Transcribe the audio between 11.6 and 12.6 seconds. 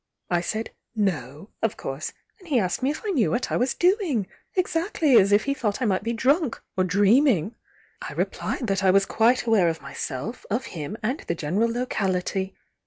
locality.